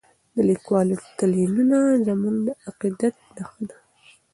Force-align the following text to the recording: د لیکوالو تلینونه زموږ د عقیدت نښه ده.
د 0.35 0.37
لیکوالو 0.49 0.95
تلینونه 1.17 1.79
زموږ 2.05 2.35
د 2.45 2.47
عقیدت 2.67 3.15
نښه 3.35 3.61
ده. 3.69 3.77